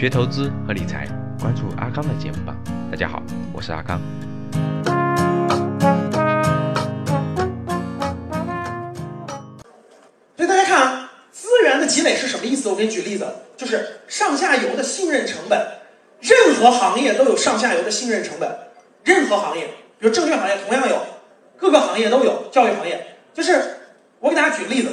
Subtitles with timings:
[0.00, 1.06] 学投资和理财，
[1.38, 2.56] 关注阿刚的节目吧。
[2.90, 3.22] 大家好，
[3.52, 4.00] 我是阿刚。
[10.38, 12.70] 所以大家看啊，资源的积累是什么意思？
[12.70, 13.26] 我给你举例子，
[13.58, 15.60] 就是上下游的信任成本。
[16.20, 18.50] 任何行业都有上下游的信任成本，
[19.04, 19.66] 任何行业，
[19.98, 20.96] 比如证券行业同样有，
[21.58, 23.76] 各个行业都有，教育行业就是
[24.18, 24.88] 我给大家举例子。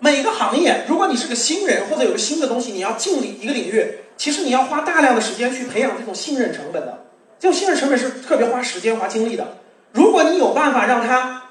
[0.00, 7.04] 每个行业，如果你是个新人或者有个新的东西，你要进一个领域，其实你要花大量的时间去培养这种信任成本的。
[7.40, 9.56] 这种信任成本是特别花时间、花精力的。
[9.92, 11.44] 如果你有办法让他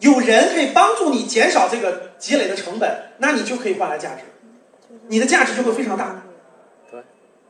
[0.00, 4.22] 有人可以帮助你减少这个积累的成本，那你就可以换来价值，
[5.08, 6.22] 你的价值就会非常大。
[6.90, 7.02] 对。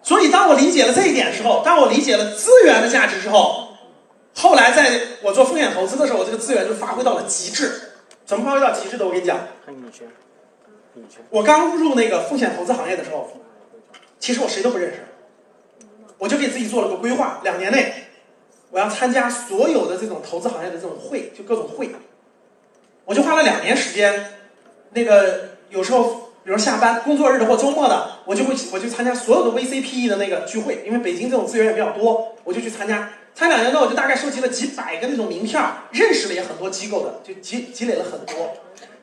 [0.02, 3.74] 所以当我理解了这一点之后，当我理解了资源的价值之后，
[4.34, 7.70] 后来在我做风险投资的时候，我这个资源就发挥到了极致。
[8.24, 9.06] 怎么发挥到极致的？
[9.06, 9.38] 我跟你讲。
[9.64, 10.08] 看你圈，你圈。
[11.30, 13.30] 我刚入那个风险投资行业的时候，
[14.18, 15.06] 其实我谁都不认识，
[16.18, 17.94] 我就给自己做了个规划，两年内
[18.70, 21.90] 我要参加所有的这种投资行业的这种会，就各种会。
[23.04, 24.32] 我就花了两年时间，
[24.90, 33.10] 那个有时候，比如下班、工作日的或周末的，我就会我就参加所有的 VCPE 的那个聚会，因为北京这种资源也比较多，我就去参加。
[33.34, 38.56] 参两年多，我就大概收集了几百个那种名片，认识了也很多机构的，就积积累了很多。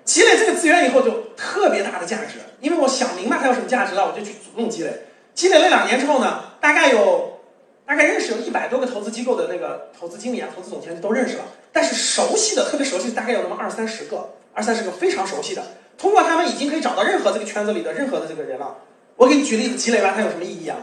[0.05, 5.01] 积累这个资源以后，就特别大的价值，因为我想明白它有什么价值了，我就去主动积累。
[5.33, 7.41] 积累了两年之后呢，大概有
[7.85, 11.43] 大概认识有一百多个投资机构的那个投资经理啊、投资总监都认识了。
[11.73, 15.61] 但是熟悉的特别熟悉，大概有那么二三十个，二三十个非常熟悉的。
[15.97, 18.77] 通过他们已经可以找到任何这个圈子里的任何的这个人了。
[19.17, 20.77] 我给你举例子，积累完它有什么意义啊？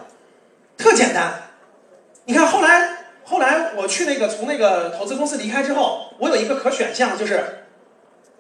[0.77, 1.33] 特简单。
[2.25, 7.62] 你看后来后来我去那个从那个投资公司离开之后，我有一个可选项，就是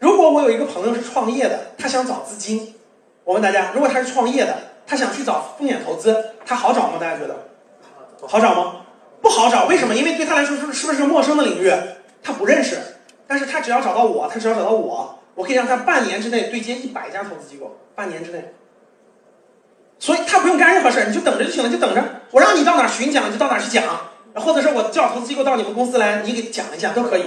[0.02, 2.74] 如果我有一个朋友是创业的，他想找资金，
[3.22, 6.94] 我问大家，如果他是创业的，他想去找风险投资，他好找吗？
[7.00, 7.36] 大家觉得
[8.26, 8.80] 好找吗？
[9.20, 9.94] 不好找，为什么？
[9.94, 11.72] 因为对他来说是是不是陌生的领域？
[12.20, 12.80] 他不认识，
[13.28, 18.54] 但是他只要找到我，他只要找到我，我可以让他半年之内对接一百家投资机构，半年之内。
[20.00, 22.02] 所以他不用干任何事儿，你就等着就行了，就等着。
[22.32, 23.84] 我让你到哪儿巡讲，你就到哪儿去讲，
[24.34, 27.22] 或者是我叫投资机构到你们公司来，你给讲一下都可以。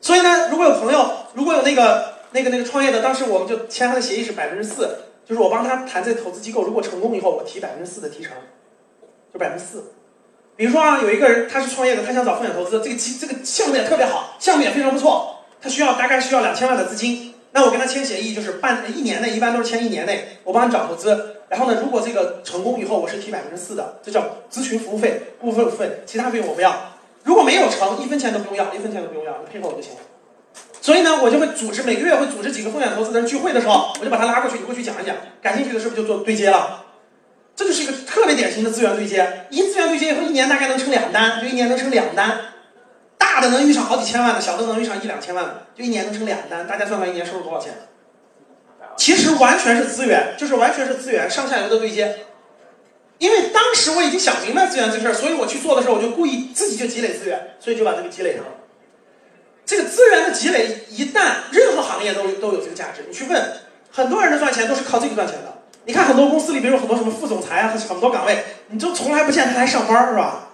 [0.00, 8.32] 所以呢，如果有朋友，如果有那个那个那个创业的，当时我们就签他的协议是百分之四，就是我帮他谈这投资机构，如果成功以后，我提百分之四的提成，
[9.32, 9.92] 就百分之四。
[10.56, 21.36] 比如说啊，有一个人他是创业的，他想找风险投资，这个机这个项目也特别好，项目也非常不错，他需要大概需要两千万的资金，那我跟他签协议，就是半一年内，一般都是签一年内，我帮你找投资。
[21.48, 26.74] 然后呢，如果这个成功以后，我是提百分之四的，这叫咨询服务费、顾问费，其他费用我不要。
[27.28, 30.00] 如果没有成，一分钱都不用要，一分钱都不用要，你配合我就行了。
[30.80, 36.86] 所以呢，我就会组织每个月会组织几个风险投资的人聚会的时候，我就把他拉过去，你过去讲一讲，感兴趣的是不是就做对接了？
[37.54, 39.46] 这就是一个特别典型的资源对接。
[39.50, 42.38] 一资源对接以后，一年大概能成两单，就一年能成两单。
[43.18, 46.66] 大的能遇上好几千万的，小的能遇上一两千万的，就一年能成两单。
[46.66, 47.74] 大家算算一年收入多少钱？
[48.96, 52.24] 其实完全是资源，就是完全是资源上下游的对接。
[53.18, 58.50] 因为当时我已经想明白资源这事儿，所以我去做的时候，我就故意自己就积累资源，所以就把这个积累上了。
[59.66, 63.04] 这个资源的积累，一旦任何行业都都有这个价值。
[63.08, 63.52] 你去问
[63.90, 65.62] 很多人的赚钱都是靠这个赚钱的。
[65.84, 70.50] 你看很多公司里边有很多什么副总裁啊，很多岗位，你就从来不见他来上班，是吧？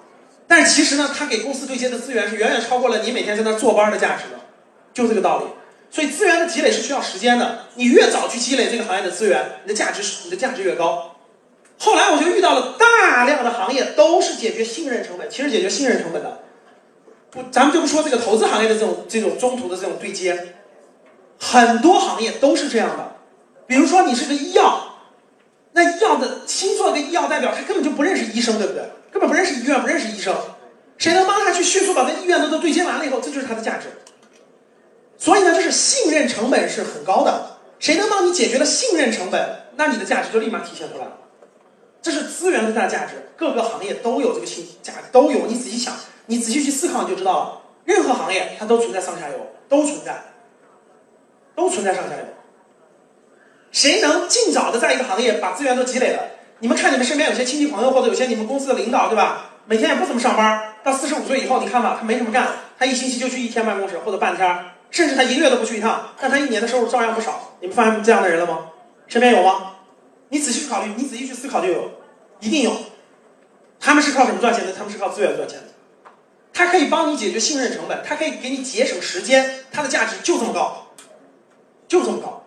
[0.46, 4.40] 但是其实呢，他给公司对接的资源是远远超过了你每天在那坐班的价值的，
[4.92, 5.46] 就这个道理。
[5.90, 11.13] 所以资源的积累是需要时间的，你越早去积累这个行业的资源，你的价值是你的价值越高。
[11.78, 16.40] 后来我就遇到了大量的行业都是解决信任成本，其实解决信任成本的，
[17.30, 20.54] 不，咱们就不说这个投资行业的这种这种中途的这种对接，
[21.38, 23.16] 很多行业都是这样的。
[23.66, 24.98] 比如说你是个医药，
[25.72, 28.82] 那医药的新做的医药代表，他根本就不认识医生，对不对？
[29.10, 30.34] 根本不认识医院，不认识医生，
[30.96, 33.88] 谁能帮他去迅速把这医院都都对接完了以后，这就是他的价值。
[35.18, 37.58] 所以呢，就是信任成本是很高的。
[37.78, 41.12] 谁能帮你解决了信任成本，那你的价值就立马体现出来了。
[42.44, 45.46] 资源最大的价值，各个行业都有这个信息价值，都有。
[45.46, 45.94] 你仔细想，
[46.26, 47.62] 你仔细去思考，你就知道了。
[47.86, 49.34] 任何行业它都存在上下游，
[49.66, 50.22] 都存在，
[51.54, 52.24] 都存在上下游。
[53.72, 56.20] 谁能尽早的在一个行业把资源都积累了？
[56.58, 59.52] 你们看你们身边有些亲戚朋友，或者有些你们公司的领导，对吧？
[59.64, 62.46] 每天也不怎么上班，到四十五岁以后，你看吧，他没什么干，
[62.78, 67.54] 他一星期就去一天办公室或者半天，甚至他一个月都不去一趟，但他一年的收入照样不少。
[67.60, 68.66] 你们发现这样的人了吗？
[69.06, 69.72] 身边有吗？
[70.28, 71.90] 你仔细去考虑，你仔细去思考就有，
[72.44, 72.76] 一定有。
[73.80, 74.72] 他们是靠什么赚钱的？
[74.72, 75.64] 他们是靠资源赚钱的。
[76.52, 80.88] 他可以帮你解决信任成本，他可以给你节省时间，它的价值就这么高，
[81.88, 82.44] 就这么高。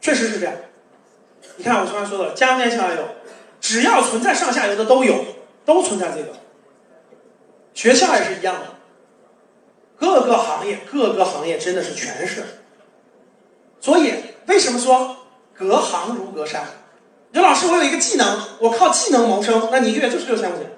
[0.00, 0.54] 确实是这样。
[1.56, 3.02] 你看我刚才说的加中间下游，
[3.60, 5.24] 只要存在上下游的都有，
[5.64, 6.32] 都存在这个。
[7.74, 8.66] 学校也是一样的，
[9.96, 12.44] 各个行业各个行业真的是全是。
[13.80, 14.14] 所以
[14.46, 15.16] 为什么说
[15.54, 16.66] 隔行如隔山？
[17.34, 20.70] 刘老师，我有一个技能，我靠技能谋生，那你一个月就是六千块钱。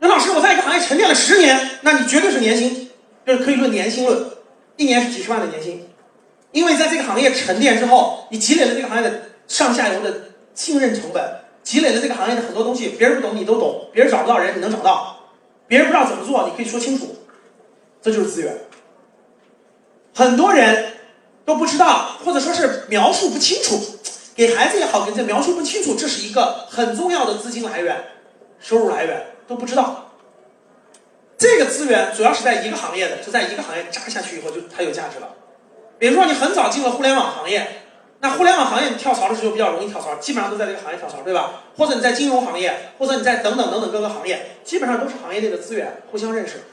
[0.00, 2.90] 刘老师，我在一个行业沉淀了十年，那你绝对是年薪，
[3.26, 4.26] 就是可以论年薪论，
[4.76, 5.88] 一年是几十万的年薪。
[6.52, 11.22] 因为在这个行业沉淀之后，你积累了这个行业的上下游的信任成本，
[11.62, 15.30] 积累了这个行业的很多东西，别人不懂你都懂，别人找不到人你能找到，
[15.66, 17.16] 别人不知道怎么做你可以说清楚，
[18.02, 18.54] 这就是资源。
[20.14, 20.92] 很多人
[21.46, 23.95] 都不知道，或者说是描述不清楚，
[24.36, 28.04] 给孩子也好，给这描述不清楚，这是一个很重要的资金来源、
[28.60, 30.12] 收入来源都不知道。
[31.38, 35.30] 这个资源主要是在一个行业的，就在一个行业扎下去以后，就它有价值了。
[35.98, 37.82] 比如说你很早进了互联网行业，
[38.20, 41.62] 那互联网行业你跳槽的时候比较容易跳槽，基本上都在这个行业跳槽，对吧？
[41.78, 46.64] 或者你在金融行业，或者你在等等等等各个行业，基本上都是行业内的资源互相认识，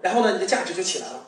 [0.00, 1.24] 然后呢，你的价值就起来了。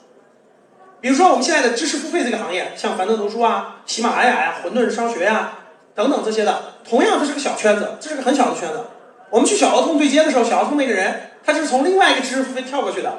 [1.03, 5.59] 比如说我们现在的知识付费这个行业，像樊登读书啊、喜马拉雅呀、混沌商学呀
[5.95, 8.85] 等等这些的，同样这是个小圈子，这是个很小的圈子。
[9.31, 13.13] 我们去小儿童对接的时候，小儿童那个人他就是从另外一个知识付费跳过去的。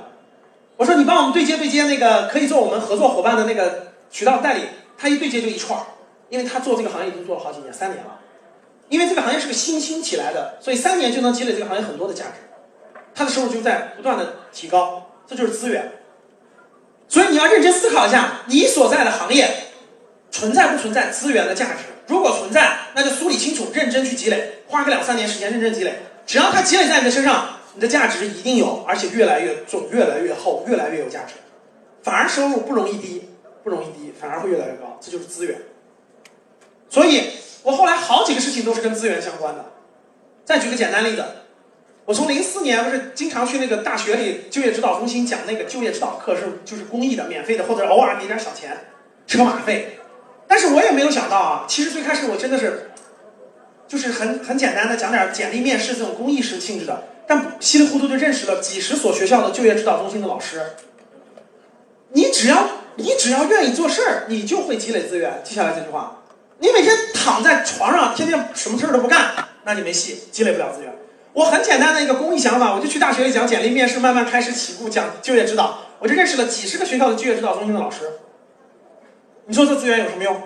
[0.77, 3.85] 我说你帮我们对接对接那个可以做我们合作伙伴的那个。
[4.07, 4.61] 渠道代理，
[4.97, 5.83] 他一对接就一串儿，
[6.29, 8.19] 因为他做这个行业已经做了好几年，三年了。
[8.87, 12.33] 因为这个行业是个新兴起来的，所以三年就能积累这个行业很多的价值，
[13.13, 15.91] 他的收入就在不断的提高，这就是资源。
[17.09, 19.49] 所以你要认真思考一下，你所在的行业
[20.31, 21.94] 存在不存在资源的价值？
[22.07, 25.99] 如果存在，那就梳理清楚，认真去积累，花个两三年时间认真积累。
[26.25, 31.33] 只要它积累在你的身上，你的价值一定有，而且越来越重，越来越厚，越来越有价值，
[32.03, 33.29] 反而收入不容易低。
[33.63, 35.59] 不容易低，反而会越来越高，这就是资源。
[36.87, 37.31] 所以
[37.63, 39.65] 我后来好几个事情都是跟资源相关的。
[40.43, 41.25] 再举个简单例子，
[42.05, 48.85] 我从零四年不是经常去那个大学里就业指导中心讲那个就业指导课，是就是公益的、免费的，或者偶尔给点小钱，
[49.25, 49.97] 车马费。
[50.47, 52.91] 但是我也没有想到啊，其实最开始我真的是，
[53.87, 60.61] 就是很很简单的讲点简历面试这种公益式性质的，但稀里糊涂就认识了几十所学校的就业指导中心的老师。
[62.13, 62.67] 你只要。
[62.97, 65.41] 你只要愿意做事儿，你就会积累资源。
[65.43, 66.21] 记下来这句话。
[66.59, 70.95] 你每天躺在床上，天天什么事儿都不干，那你没戏，积累不了资源。
[71.33, 78.09] 我很简单的一个公益想法，我就去大学里讲简历面试，慢慢开始起步讲就业指导，我就认识了几十个学校的就业指导中心的老师。
[79.47, 80.41] 你说这资源有什么用？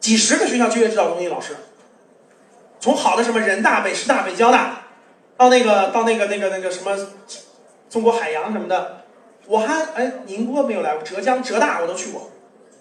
[0.00, 1.54] 几十个学校就业指导中心老师，
[2.80, 4.82] 从好的什么人大、北师大、北交大，
[5.36, 6.96] 到那个到那个那个那个什么
[7.90, 9.04] 中国海洋什么的。
[9.46, 12.30] 我还哎，宁波没有来过，浙江浙大我都去过，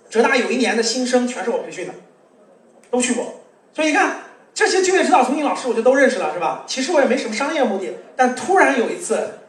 [0.09, 1.94] 浙大有一年的新生全是我培训的，
[2.92, 3.42] 都去过。
[3.74, 4.21] 所以你看
[4.54, 6.63] 这些就业指导中心老师，我就都认识了，是吧？
[6.68, 9.39] 其实我也没什么商业目的，但突然有一次，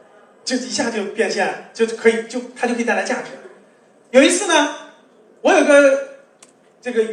[0.43, 3.31] 就一下就变现，就可以就他就可以带来价值。
[4.11, 4.75] 有一次呢，
[5.41, 6.09] 我有个
[6.81, 7.03] 这个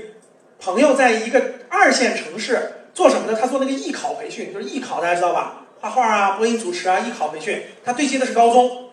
[0.59, 3.39] 朋友在一个二线城市做什么呢？
[3.39, 5.67] 他做那个艺考培训，就是艺考大家知道吧？
[5.79, 8.89] 画画啊，播音主持啊，艺考培训，他对接的是高中。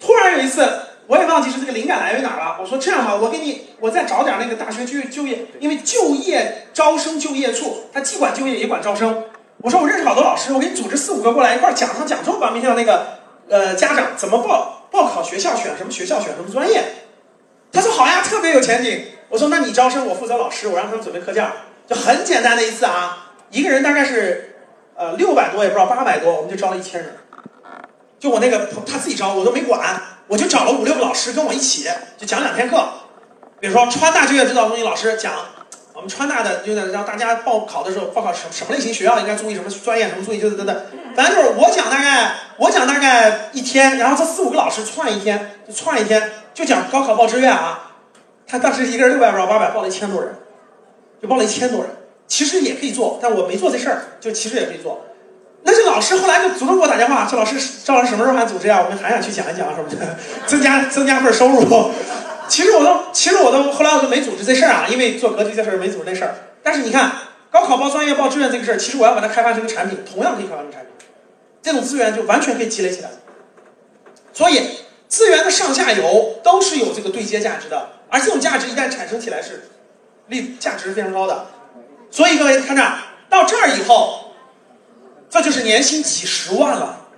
[0.00, 0.66] 突然有一次，
[1.06, 2.56] 我也忘记是这个灵感来源于哪了。
[2.58, 9.24] 我说这样吧，我给你，我再找点那个大学就就业，因为就业招生就业处，他既管就业也管招生。
[9.58, 12.50] 我说我认识好多老师，我给你组织四五个过来一块儿讲上讲座吧。
[12.50, 13.18] 明天那个
[13.50, 16.82] 呃家长怎么报报考学校，选什么学校，选什么专业。
[17.74, 19.06] 他说好呀，特别有前景。
[19.28, 21.44] 我说那你招生，我负责老师，我让他们准备课件，
[21.88, 24.56] 就很简单的一次啊，一个人大概是
[24.94, 27.16] 呃六百多，也不知道八百多，我们就招了一千人。
[28.20, 32.88] 就我那个他自己招，我都没管，我就找了五六个老师跟我一起，就讲两天课。
[33.58, 35.32] 比如说川大就业指导中心老师讲，
[35.94, 40.76] 我们川大的就在让大家报考的时候，报考什什么类型学校应该注意什么专业，什么注意，就是等等。
[41.14, 47.92] 反正就是我讲大概我讲大概一天，然后这四五个老师串一天，就串一天，就讲高考报志愿啊。
[48.44, 50.34] 他当时一个人六百不到八百，报了一千多人，
[51.22, 51.90] 就报了一千多人。
[52.26, 55.04] 其实也可以做，但我没做这事儿，就其实也可以做。
[55.62, 58.82] 那这老师后来就主动给我打电话，说老师赵老师什么时候还组织呀？
[58.84, 61.90] 我们还想去讲一讲什么的，增加增加份收入。
[62.48, 66.34] 其实我都其实我都后来我就没组织这事儿啊，因为做格局这事儿没组织那事儿。
[66.62, 67.12] 但是你看
[67.50, 70.90] 高考报专业报志愿这个事儿，其实我要把它开发成个产品，同样可以开发成产品。
[71.62, 73.10] 这种资源就完全可以积累起来。
[74.32, 74.70] 所以
[75.08, 79.68] 资源的上下游都是有这个对接价值的，而这种价值一旦产生起来是，
[80.28, 81.46] 利价值是非常高的。
[82.10, 82.98] 所以各位看这儿，
[83.28, 84.20] 到这儿以后。
[85.30, 87.08] 这就是年薪几十万了，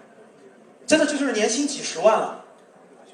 [0.86, 2.45] 真的这就是年薪几十万了。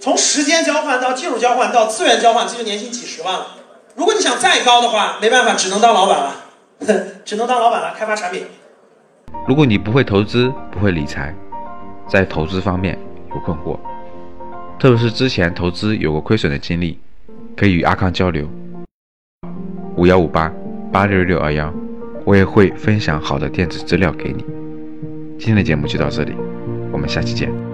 [0.02, 3.47] 从时间交换到技术交换到资源交换，这就年薪几十万了。
[3.94, 6.35] 如果你想再高的话，没办法，只能当老板了。
[7.25, 8.42] 只能当老板了，开发产品。
[9.47, 11.32] 如果你不会投资，不会理财，
[12.09, 12.99] 在投资方面
[13.32, 13.78] 有困惑，
[14.76, 16.99] 特别是之前投资有过亏损的经历，
[17.56, 18.49] 可以与阿康交流。
[19.97, 20.52] 五幺五八
[20.92, 21.73] 八六六二幺，
[22.25, 24.44] 我也会分享好的电子资料给你。
[25.38, 26.35] 今天的节目就到这里，
[26.90, 27.72] 我们下期见。